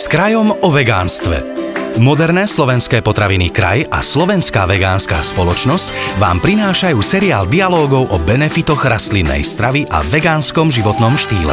[0.00, 1.44] S krajom o vegánstve.
[2.00, 9.44] Moderné slovenské potraviny Kraj a Slovenská vegánska spoločnosť vám prinášajú seriál dialógov o benefitoch rastlinnej
[9.44, 11.52] stravy a vegánskom životnom štýle.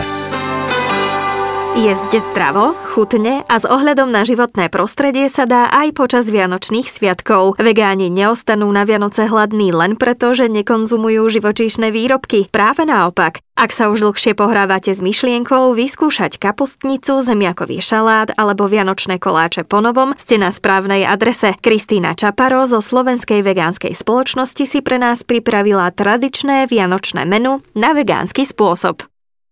[1.77, 7.53] Jesť zdravo, chutne a s ohľadom na životné prostredie sa dá aj počas Vianočných sviatkov.
[7.61, 12.49] Vegáni neostanú na Vianoce hladní len preto, že nekonzumujú živočíšne výrobky.
[12.49, 13.45] Práve naopak.
[13.53, 19.77] Ak sa už dlhšie pohrávate s myšlienkou vyskúšať kapustnicu, zemiakový šalát alebo vianočné koláče po
[19.77, 21.53] novom, ste na správnej adrese.
[21.61, 28.49] Kristýna Čaparo zo Slovenskej vegánskej spoločnosti si pre nás pripravila tradičné vianočné menu na vegánsky
[28.49, 29.05] spôsob.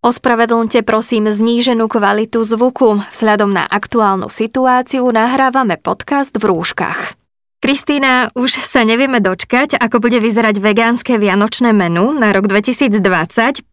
[0.05, 3.01] Ospravedlňte prosím zníženú kvalitu zvuku.
[3.09, 7.24] Vzhľadom na aktuálnu situáciu nahrávame podcast v rúškach.
[7.65, 13.01] Kristýna, už sa nevieme dočkať, ako bude vyzerať vegánske vianočné menu na rok 2020.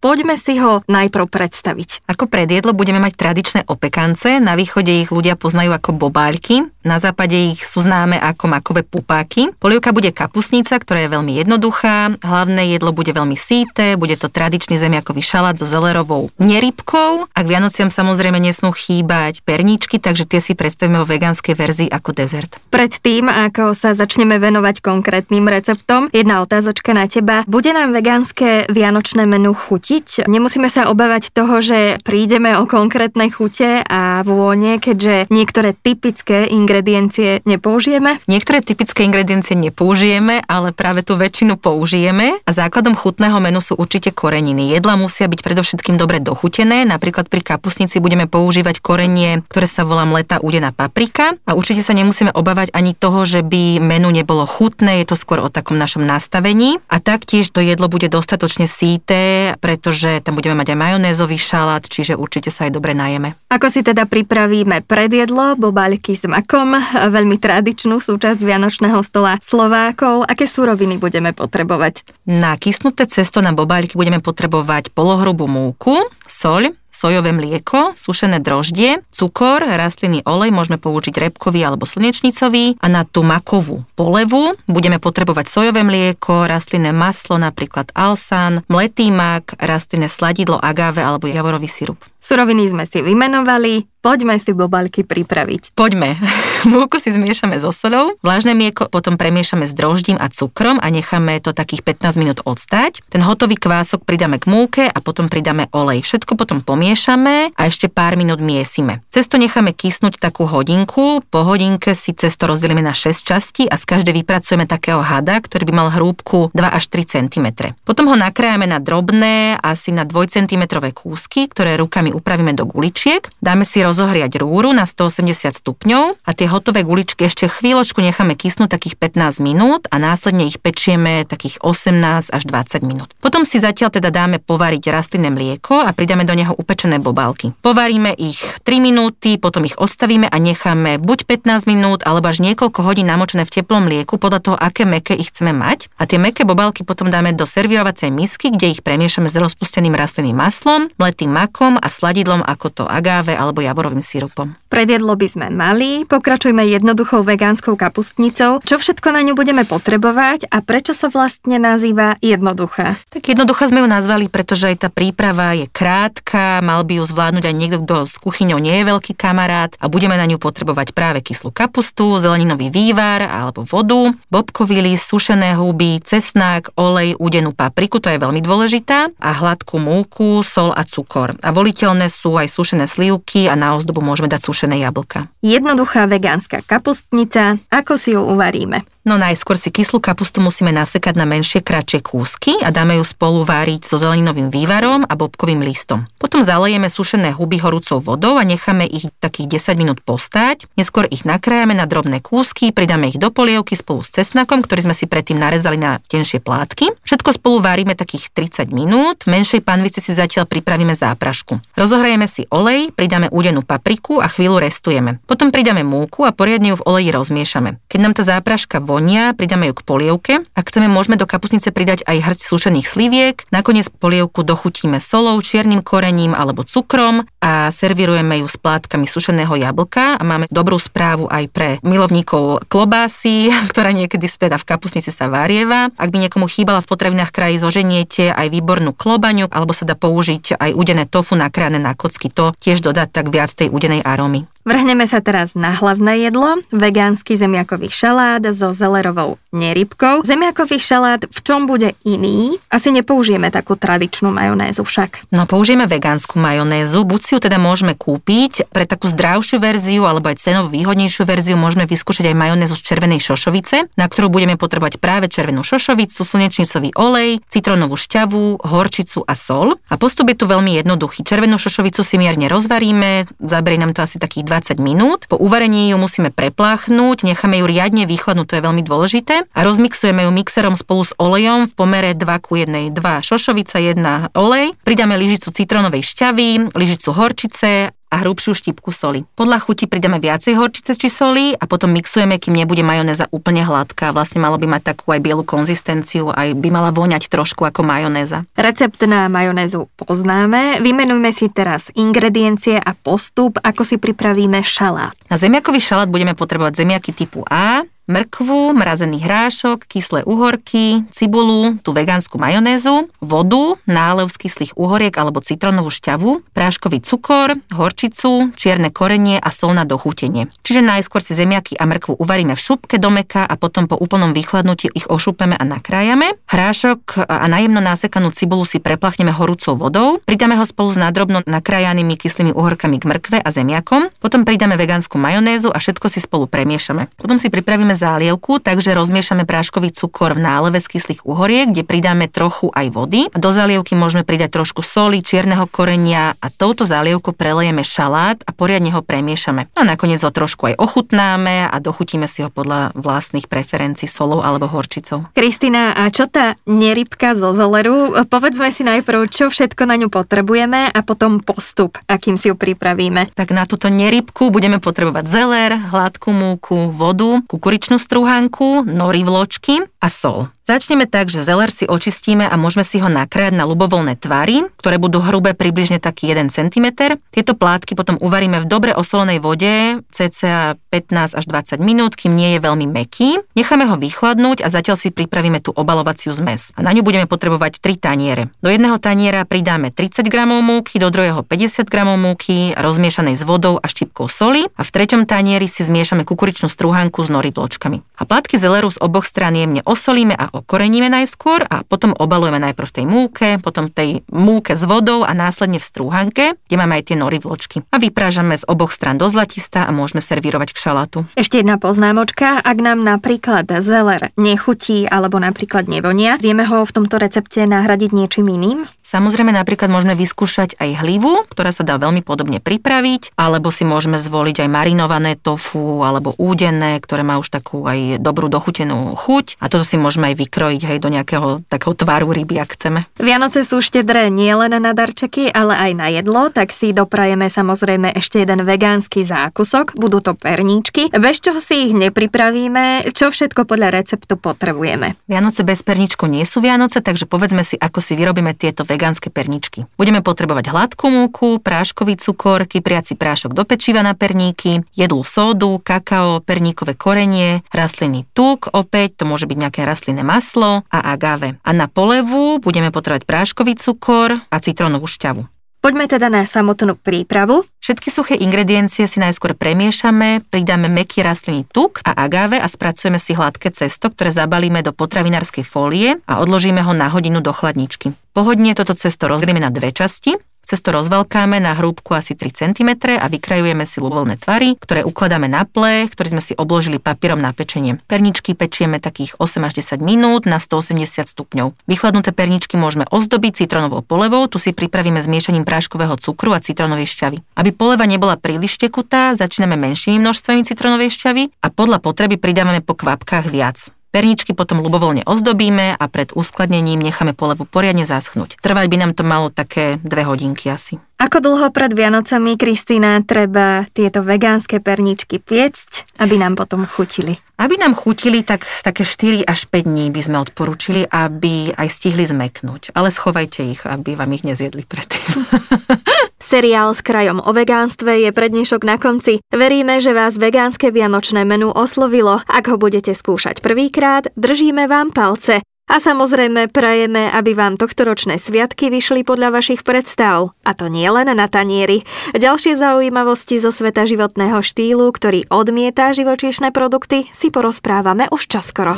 [0.01, 2.09] Poďme si ho najprv predstaviť.
[2.09, 7.37] Ako predjedlo budeme mať tradičné opekance, na východe ich ľudia poznajú ako bobálky, na západe
[7.37, 9.53] ich sú známe ako makové pupáky.
[9.61, 14.81] Polievka bude kapusnica, ktorá je veľmi jednoduchá, hlavné jedlo bude veľmi síte, bude to tradičný
[14.81, 20.57] zemiakový šalát so zelerovou nerybkou a k Vianociam samozrejme nesmú chýbať perničky, takže tie si
[20.57, 22.57] predstavíme vo vegánskej verzii ako dezert.
[22.73, 26.07] Predtým, ako sa začneme venovať konkrétnym receptom.
[26.15, 27.43] Jedna otázočka na teba.
[27.51, 30.31] Bude nám vegánske vianočné menu chutiť?
[30.31, 37.43] Nemusíme sa obávať toho, že prídeme o konkrétne chute a vône, keďže niektoré typické ingrediencie
[37.43, 38.23] nepoužijeme?
[38.31, 44.15] Niektoré typické ingrediencie nepoužijeme, ale práve tú väčšinu použijeme a základom chutného menu sú určite
[44.15, 44.71] koreniny.
[44.79, 50.07] Jedla musia byť predovšetkým dobre dochutené, napríklad pri kapusnici budeme používať korenie, ktoré sa volá
[50.07, 55.05] mletá údená paprika a určite sa nemusíme obávať ani toho, že by menu nebolo chutné,
[55.05, 56.77] je to skôr o takom našom nastavení.
[56.91, 62.19] A taktiež to jedlo bude dostatočne síté, pretože tam budeme mať aj majonézový šalát, čiže
[62.19, 63.39] určite sa aj dobre najeme.
[63.49, 70.25] Ako si teda pripravíme predjedlo, bobálky s makom, veľmi tradičnú súčasť Vianočného stola Slovákov.
[70.27, 72.05] Aké súroviny budeme potrebovať?
[72.29, 79.65] Na kysnuté cesto na bobálky budeme potrebovať polohrubú múku, soľ, sojové mlieko, sušené droždie, cukor,
[79.65, 85.83] rastlinný olej, môžeme použiť repkový alebo slnečnicový a na tú makovú polevu budeme potrebovať sojové
[85.83, 92.12] mlieko, rastlinné maslo, napríklad alsan, mletý mak, rastlinné sladidlo, agave alebo javorový sirup.
[92.23, 95.75] Suroviny sme si vymenovali, poďme si bobalky pripraviť.
[95.75, 96.15] Poďme.
[96.71, 101.43] Múku si zmiešame so solou, vlažné mlieko potom premiešame s droždím a cukrom a necháme
[101.43, 103.03] to takých 15 minút odstať.
[103.11, 106.07] Ten hotový kvások pridáme k múke a potom pridáme olej.
[106.07, 109.03] Všetko potom pomiešame a ešte pár minút miesime.
[109.11, 113.83] Cesto necháme kysnúť takú hodinku, po hodinke si cesto rozdelíme na 6 častí a z
[113.83, 117.75] každej vypracujeme takého hada, ktorý by mal hrúbku 2 až 3 cm.
[117.83, 123.25] Potom ho nakrájame na drobné, asi na 2 cm kúsky, ktoré rukami upravíme do guličiek,
[123.41, 128.71] dáme si rozohriať rúru na 180 stupňov a tie hotové guličky ešte chvíľočku necháme kysnúť
[128.77, 133.11] takých 15 minút a následne ich pečieme takých 18 až 20 minút.
[133.19, 137.57] Potom si zatiaľ teda dáme povariť rastlinné mlieko a pridáme do neho upečené bobálky.
[137.65, 142.85] Povaríme ich 3 minúty, potom ich odstavíme a necháme buď 15 minút alebo až niekoľko
[142.85, 145.89] hodín namočené v teplom mlieku podľa toho, aké meké ich chceme mať.
[145.97, 150.37] A tie meké bobálky potom dáme do servírovacej misky, kde ich premiešame s rozpusteným rastlinným
[150.37, 154.59] maslom, mletým makom a sladidlom ako to agáve alebo javorovým sírupom.
[154.67, 158.59] Predjedlo by sme mali, pokračujme jednoduchou vegánskou kapustnicou.
[158.67, 162.99] Čo všetko na ňu budeme potrebovať a prečo sa vlastne nazýva jednoduchá?
[163.13, 167.45] Tak jednoduchá sme ju nazvali, pretože aj tá príprava je krátka, mal by ju zvládnuť
[167.47, 171.21] aj niekto, kto s kuchyňou nie je veľký kamarát a budeme na ňu potrebovať práve
[171.23, 178.09] kyslú kapustu, zeleninový vývar alebo vodu, bobkový list, sušené huby, cesnák, olej, udenú papriku, to
[178.09, 181.37] je veľmi dôležitá, a hladkú múku, sol a cukor.
[181.45, 181.53] A
[181.93, 185.29] voliteľné sú aj sušené slivky a na ozdobu môžeme dať sušené jablka.
[185.45, 188.89] Jednoduchá vegánska kapustnica, ako si ju uvaríme?
[189.03, 193.43] No najskôr si kyslú kapustu musíme nasekať na menšie, kratšie kúsky a dáme ju spolu
[193.43, 196.07] váriť so zeleninovým vývarom a bobkovým listom.
[196.23, 200.71] Potom zalejeme sušené huby horúcou vodou a necháme ich takých 10 minút postať.
[200.79, 204.95] Neskôr ich nakrájame na drobné kúsky, pridáme ich do polievky spolu s cesnakom, ktorý sme
[204.95, 206.95] si predtým narezali na tenšie plátky.
[207.03, 209.27] Všetko spolu várime takých 30 minút.
[209.27, 211.59] V menšej panvici si zatiaľ pripravíme záprašku.
[211.75, 215.19] Rozohrajeme si olej, pridáme údenú papriku a chvíľu restujeme.
[215.27, 217.83] Potom pridáme múku a poriadne ju v oleji rozmiešame.
[217.91, 220.33] Keď nám tá zápraška vonia, pridáme ju k polievke.
[220.53, 223.37] Ak chceme, môžeme do kapusnice pridať aj hrst sušených sliviek.
[223.49, 230.21] Nakoniec polievku dochutíme solou, čiernym korením alebo cukrom a servírujeme ju s plátkami sušeného jablka
[230.21, 235.89] a máme dobrú správu aj pre milovníkov klobásy, ktorá niekedy teda v kapusnici sa varieva.
[235.97, 240.61] Ak by niekomu chýbala v potravinách kraji, zoženiete aj výbornú klobaňu alebo sa dá použiť
[240.61, 242.29] aj udené tofu nakrájane na kocky.
[242.37, 244.45] To tiež dodať tak viac tej udenej arómy.
[244.63, 250.27] Vrhneme sa teraz na hlavné jedlo, vegánsky zemiakový šalát so zelerovou nerybkou.
[250.27, 252.59] Zemiakový šalát v čom bude iný?
[252.67, 255.31] Asi nepoužijeme takú tradičnú majonézu však.
[255.31, 260.33] No použijeme vegánsku majonézu, buď si ju teda môžeme kúpiť pre takú zdravšiu verziu alebo
[260.33, 264.97] aj cenovo výhodnejšiu verziu môžeme vyskúšať aj majonézu z červenej šošovice, na ktorú budeme potrebovať
[264.97, 269.77] práve červenú šošovicu, slnečnicový olej, citrónovú šťavu, horčicu a sol.
[269.93, 271.29] A postup je tu veľmi jednoduchý.
[271.29, 275.29] Červenú šošovicu si mierne rozvaríme, zaberie nám to asi takých 20 minút.
[275.29, 279.45] Po uvarení ju musíme prepláchnuť, necháme ju riadne vychladnúť, to je veľmi dôležité.
[279.53, 284.33] A rozmixujeme ju mixerom spolu s olejom v pomere 2 ku 1, 2 šošovica, 1
[284.33, 284.73] olej.
[284.81, 289.25] Pridáme lyžicu citrónovej šťavy, lyžicu horčice a hrubšiu štipku soli.
[289.33, 294.13] Podľa chuti pridáme viacej horčice či soli a potom mixujeme, kým nebude majonéza úplne hladká.
[294.13, 298.45] Vlastne malo by mať takú aj bielu konzistenciu, aj by mala voňať trošku ako majonéza.
[298.53, 300.85] Recept na majonézu poznáme.
[300.85, 305.17] Vymenujme si teraz ingrediencie a postup, ako si pripravíme šalát.
[305.33, 311.95] Na zemiakový šalát budeme potrebovať zemiaky typu A, mrkvu, mrazený hrášok, kyslé uhorky, cibulu, tú
[311.95, 319.39] vegánsku majonézu, vodu, nálev z kyslých uhoriek alebo citronovú šťavu, práškový cukor, horčicu, čierne korenie
[319.39, 320.51] a sol na dochutenie.
[320.67, 324.35] Čiže najskôr si zemiaky a mrkvu uvaríme v šupke do meka a potom po úplnom
[324.35, 326.35] vychladnutí ich ošupeme a nakrájame.
[326.51, 332.19] Hrášok a najemno násekanú cibulu si preplachneme horúcou vodou, pridáme ho spolu s nádrobno nakrájanými
[332.19, 337.09] kyslými uhorkami k mrkve a zemiakom, potom pridáme vegánsku majonézu a všetko si spolu premiešame.
[337.17, 341.85] Potom si pripravíme pripravíme zálievku, takže rozmiešame práškový cukor v náleve z kyslých uhoriek, kde
[341.85, 343.29] pridáme trochu aj vody.
[343.37, 348.93] Do zálievky môžeme pridať trošku soli, čierneho korenia a touto zálievkou prelejeme šalát a poriadne
[348.97, 349.69] ho premiešame.
[349.77, 354.69] A nakoniec ho trošku aj ochutnáme a dochutíme si ho podľa vlastných preferencií solou alebo
[354.69, 355.29] horčicou.
[355.37, 358.17] Kristina, a čo tá nerybka zo zoleru?
[358.29, 363.33] Povedzme si najprv, čo všetko na ňu potrebujeme a potom postup, akým si ju pripravíme.
[363.37, 369.83] Tak na túto nerybku budeme potrebovať zeler, hladkú múku, vodu, kukuričnú mliečnú strúhanku, nori vločky
[369.99, 370.55] a sol.
[370.63, 374.95] Začneme tak, že zeler si očistíme a môžeme si ho nakrájať na ľubovoľné tvary, ktoré
[375.03, 377.19] budú hrubé približne taký 1 cm.
[377.35, 382.55] Tieto plátky potom uvaríme v dobre osolenej vode cca 15 až 20 minút, kým nie
[382.55, 383.43] je veľmi meký.
[383.59, 386.71] Necháme ho vychladnúť a zatiaľ si pripravíme tú obalovaciu zmes.
[386.79, 388.47] A na ňu budeme potrebovať 3 taniere.
[388.63, 393.83] Do jedného taniera pridáme 30 g múky, do druhého 50 g múky rozmiešanej s vodou
[393.83, 397.99] a štipkou soli a v treťom tanieri si zmiešame kukuričnú strúhanku s nori vločkami.
[398.15, 402.89] A plátky zeleru z oboch strán jemne osolíme a okoreníme najskôr a potom obalujeme najprv
[402.89, 407.01] v tej múke, potom v tej múke s vodou a následne v strúhanke, kde máme
[407.01, 407.83] aj tie nory vločky.
[407.91, 411.19] A vyprážame z oboch stran do zlatista a môžeme servírovať k šalátu.
[411.35, 417.17] Ešte jedna poznámočka, ak nám napríklad zeler nechutí alebo napríklad nevonia, vieme ho v tomto
[417.17, 418.85] recepte nahradiť niečím iným?
[419.01, 424.21] Samozrejme napríklad môžeme vyskúšať aj hlivu, ktorá sa dá veľmi podobne pripraviť, alebo si môžeme
[424.21, 429.67] zvoliť aj marinované tofu alebo údené, ktoré má už takú aj dobrú dochutenú chuť a
[429.67, 433.01] toto si môžeme aj vykrojiť hej, do nejakého takého tvaru ryby, ak chceme.
[433.23, 438.43] Vianoce sú štedré nielen na darčeky, ale aj na jedlo, tak si doprajeme samozrejme ešte
[438.43, 441.13] jeden vegánsky zákusok, budú to perníčky.
[441.13, 445.15] Bez čoho si ich nepripravíme, čo všetko podľa receptu potrebujeme.
[445.31, 449.87] Vianoce bez perničku nie sú Vianoce, takže povedzme si, ako si vyrobíme tieto vegánske perničky.
[449.95, 456.41] Budeme potrebovať hladkú múku, práškový cukor, kypriaci prášok do pečiva na perníky, jedlú sódu, kakao,
[456.43, 461.61] perníkové korenie, rastlinný tuk, opäť to môže byť nejaké rastlinné maslo a agave.
[461.61, 465.45] A na polevu budeme potrebovať práškový cukor a citrónovú šťavu.
[465.83, 467.67] Poďme teda na samotnú prípravu.
[467.83, 473.35] Všetky suché ingrediencie si najskôr premiešame, pridáme meký rastlinný tuk a agave a spracujeme si
[473.35, 478.15] hladké cesto, ktoré zabalíme do potravinárskej fólie a odložíme ho na hodinu do chladničky.
[478.31, 480.39] Pohodne toto cesto rozrieme na dve časti
[480.73, 485.69] Cesto rozvalkáme na hrúbku asi 3 cm a vykrajujeme si ľubovoľné tvary, ktoré ukladáme na
[485.69, 488.01] plech, ktorý sme si obložili papierom na pečenie.
[488.09, 491.77] Perničky pečieme takých 8 až 10 minút na 180 stupňov.
[491.85, 497.45] Vychladnuté perničky môžeme ozdobiť citronovou polevou, tu si pripravíme zmiešaním práškového cukru a citronovej šťavy.
[497.53, 502.97] Aby poleva nebola príliš tekutá, začíname menšími množstvami citronovej šťavy a podľa potreby pridávame po
[502.97, 503.93] kvapkách viac.
[504.13, 508.61] Perničky potom ľubovoľne ozdobíme a pred uskladnením necháme polevu poriadne zaschnúť.
[508.61, 511.01] Trvať by nám to malo také dve hodinky asi.
[511.17, 517.41] Ako dlho pred Vianocami, Kristýna, treba tieto vegánske perničky piecť, aby nám potom chutili?
[517.57, 522.29] Aby nám chutili, tak také 4 až 5 dní by sme odporúčili, aby aj stihli
[522.29, 522.93] zmeknúť.
[522.93, 525.41] Ale schovajte ich, aby vám ich nezjedli predtým.
[526.53, 529.41] Seriál s krajom o vegánstve je pre dnešok na konci.
[529.49, 532.45] Veríme, že vás vegánske vianočné menu oslovilo.
[532.45, 535.65] Ak ho budete skúšať prvýkrát, držíme vám palce.
[535.89, 540.53] A samozrejme prajeme, aby vám tohtoročné sviatky vyšli podľa vašich predstav.
[540.61, 542.05] A to nie len na tanieri.
[542.37, 548.93] Ďalšie zaujímavosti zo sveta životného štýlu, ktorý odmieta živočíšne produkty, si porozprávame už čoskoro.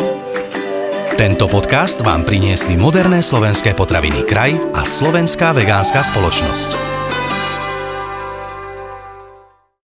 [1.14, 6.94] Tento podcast vám priniesli moderné slovenské potraviny Kraj a Slovenská vegánska spoločnosť.